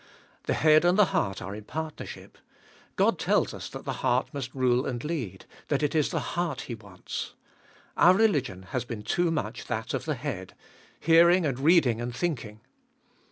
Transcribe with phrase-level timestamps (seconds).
[0.47, 2.39] The head and the heart are in partnership.
[2.95, 6.61] God tells us that the heart must rule and lead, that it is the heart
[6.61, 7.35] He wants.
[7.95, 10.55] Our religion has been too much that of the head—
[10.99, 12.61] hearing and reading and thinking.